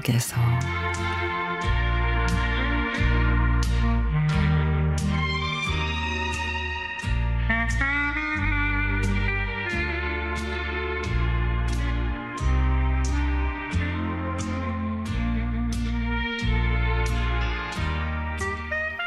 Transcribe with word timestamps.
속에서. 0.00 0.36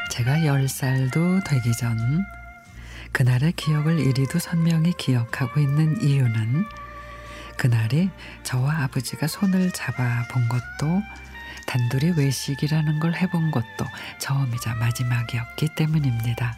제가 0.10 0.46
열살도 0.46 1.42
되기 1.44 1.72
전 1.74 1.98
그날의 3.12 3.54
기억을 3.54 4.00
이리도 4.00 4.40
선명히 4.40 4.94
기억하고 4.94 5.60
있는 5.60 6.02
이유는 6.02 6.66
그날이 7.58 8.10
저와 8.44 8.84
아버지가 8.84 9.28
손을 9.28 9.72
잡아 9.72 10.28
본 10.30 10.48
것도 10.50 11.02
단둘이 11.66 12.14
외식이라는 12.18 13.00
걸 13.00 13.16
해본 13.16 13.52
것도 13.52 13.86
처음이자 14.20 14.76
마지막이었기 14.76 15.70
때문입니다. 15.76 16.58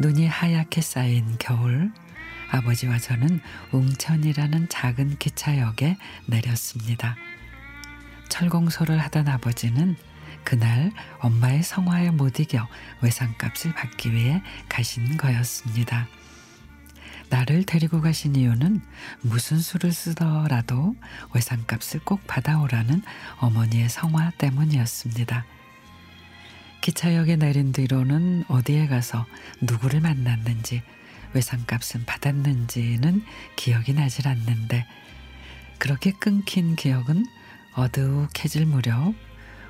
눈이 0.00 0.26
하얗게 0.26 0.80
쌓인 0.80 1.36
겨울, 1.38 1.90
아버지와 2.50 2.98
저는 2.98 3.40
웅천이라는 3.72 4.68
작은 4.68 5.18
기차역에 5.18 5.96
내렸습니다. 6.26 7.16
철공소를 8.28 8.98
하던 8.98 9.28
아버지는 9.28 9.96
그날 10.44 10.92
엄마의 11.18 11.62
성화에 11.62 12.10
못 12.10 12.40
이겨 12.40 12.66
외상값을 13.02 13.74
받기 13.74 14.12
위해 14.12 14.42
가신 14.68 15.16
거였습니다. 15.16 16.08
나를 17.30 17.64
데리고 17.64 18.00
가신 18.00 18.36
이유는 18.36 18.80
무슨 19.22 19.58
수를 19.58 19.92
쓰더라도 19.92 20.94
외상값을 21.34 22.00
꼭 22.04 22.26
받아오라는 22.26 23.02
어머니의 23.38 23.88
성화 23.88 24.32
때문이었습니다. 24.38 25.44
기차역에 26.80 27.36
내린 27.36 27.72
뒤로는 27.72 28.44
어디에 28.48 28.86
가서 28.86 29.26
누구를 29.60 30.00
만났는지 30.00 30.82
외상값은 31.34 32.06
받았는지는 32.06 33.22
기억이 33.56 33.92
나질 33.92 34.28
않는데 34.28 34.86
그렇게 35.78 36.12
끊긴 36.12 36.76
기억은 36.76 37.26
어둑해질 37.74 38.66
무렵 38.66 39.14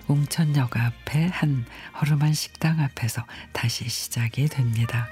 웅천역 0.06 0.76
앞에 0.76 1.26
한 1.26 1.66
허름한 2.00 2.32
식당 2.32 2.80
앞에서 2.80 3.26
다시 3.52 3.88
시작이 3.88 4.46
됩니다. 4.48 5.08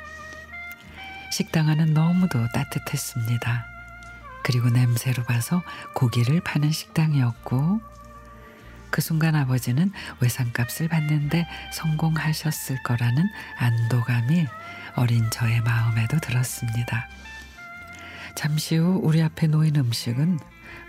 식당 1.36 1.68
안은 1.68 1.92
너무도 1.92 2.48
따뜻했습니다. 2.54 3.66
그리고 4.42 4.70
냄새로 4.70 5.22
봐서 5.24 5.62
고기를 5.92 6.40
파는 6.40 6.72
식당이었고 6.72 7.78
그 8.88 9.02
순간 9.02 9.34
아버지는 9.34 9.92
외상값을 10.20 10.88
받는데 10.88 11.46
성공하셨을 11.74 12.82
거라는 12.84 13.22
안도감이 13.58 14.46
어린 14.94 15.30
저의 15.30 15.60
마음에도 15.60 16.18
들었습니다. 16.20 17.06
잠시 18.34 18.76
후 18.76 18.98
우리 19.02 19.20
앞에 19.22 19.46
놓인 19.46 19.76
음식은 19.76 20.38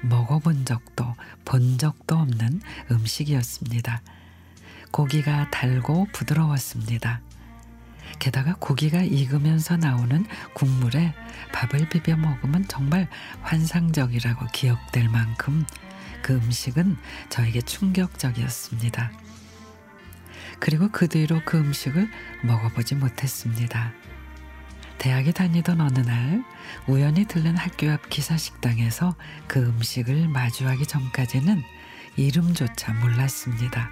먹어본 0.04 0.64
적도 0.64 1.14
본 1.44 1.78
적도 1.78 2.20
없는 2.20 2.62
음식이었습니다. 2.90 4.02
고기가 4.92 5.52
달고 5.52 6.08
부드러웠습니다. 6.14 7.20
게다가 8.20 8.56
고기가 8.60 9.02
익으면서 9.02 9.78
나오는 9.78 10.26
국물에 10.54 11.14
밥을 11.54 11.90
비벼 11.90 12.16
먹으면 12.16 12.68
정말 12.68 13.08
환상적이라고 13.42 14.48
기억될 14.54 15.10
만큼 15.10 15.66
그 16.22 16.34
음식은 16.34 16.98
저에게 17.30 17.62
충격적이었습니다. 17.62 19.12
그리고 20.60 20.90
그 20.92 21.08
뒤로 21.08 21.42
그 21.46 21.58
음식을 21.58 22.10
먹어보지 22.44 22.96
못했습니다. 22.96 23.94
대학에 24.98 25.32
다니던 25.32 25.80
어느 25.80 26.00
날 26.00 26.44
우연히 26.88 27.26
들른 27.26 27.56
학교 27.56 27.92
앞 27.92 28.10
기사식당에서 28.10 29.16
그 29.48 29.60
음식을 29.60 30.28
마주하기 30.28 30.88
전까지는 30.88 31.62
이름조차 32.16 32.94
몰랐습니다. 32.94 33.92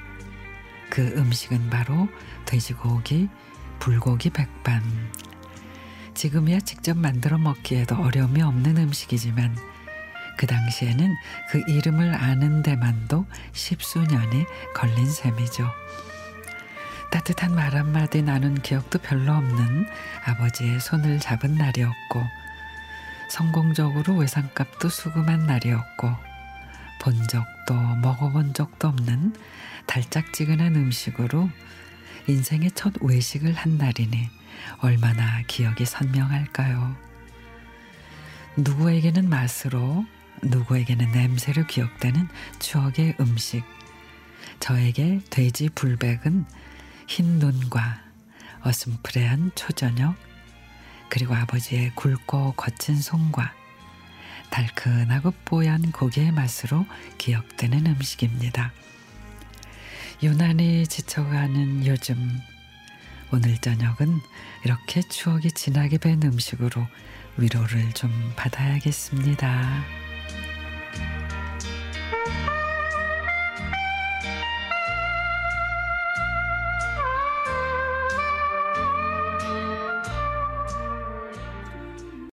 그 0.89 1.01
음식은 1.15 1.69
바로 1.69 2.07
돼지고기, 2.45 3.29
불고기 3.79 4.29
백반. 4.29 4.81
지금이야 6.13 6.61
직접 6.61 6.97
만들어 6.97 7.37
먹기에도 7.37 7.95
어려움이 7.95 8.41
없는 8.41 8.77
음식이지만 8.77 9.55
그 10.37 10.47
당시에는 10.47 11.15
그 11.49 11.61
이름을 11.67 12.13
아는 12.13 12.63
데만도 12.63 13.25
십수년이 13.53 14.45
걸린 14.73 15.09
셈이죠. 15.09 15.69
따뜻한 17.11 17.55
말 17.55 17.75
한마디 17.75 18.21
나눈 18.21 18.61
기억도 18.61 18.99
별로 18.99 19.33
없는 19.33 19.87
아버지의 20.25 20.79
손을 20.79 21.19
잡은 21.19 21.55
날이었고 21.55 22.21
성공적으로 23.29 24.15
외상값도 24.15 24.89
수금한 24.89 25.45
날이었고 25.45 26.13
본 26.99 27.27
적도 27.27 27.73
먹어본 28.01 28.53
적도 28.53 28.89
없는 28.89 29.35
달짝지근한 29.85 30.75
음식으로 30.75 31.49
인생의 32.27 32.71
첫 32.71 32.93
외식을 33.01 33.53
한 33.53 33.77
날이니 33.77 34.29
얼마나 34.79 35.43
기억이 35.43 35.85
선명할까요? 35.85 36.95
누구에게는 38.57 39.29
맛으로 39.29 40.05
누구에게는 40.41 41.11
냄새로 41.11 41.65
기억되는 41.65 42.27
추억의 42.59 43.15
음식. 43.19 43.63
저에게 44.59 45.21
돼지 45.29 45.69
불백은 45.69 46.45
흰 47.07 47.39
눈과 47.39 48.01
어슴푸레한 48.61 49.51
초저녁 49.55 50.15
그리고 51.09 51.35
아버지의 51.35 51.91
굵고 51.95 52.53
거친 52.53 52.99
손과 52.99 53.53
달큰하고 54.49 55.31
뽀얀 55.45 55.91
고기의 55.91 56.31
맛으로 56.31 56.85
기억되는 57.17 57.85
음식입니다. 57.85 58.71
유난히 60.23 60.87
지쳐가는 60.87 61.85
요즘 61.85 62.39
오늘 63.33 63.57
저녁은 63.57 64.21
이렇게 64.63 65.01
추억이 65.01 65.51
진하게 65.51 65.97
밴 65.97 66.21
음식으로 66.23 66.87
위로를 67.37 67.91
좀 67.93 68.11
받아야겠습니다. 68.35 70.04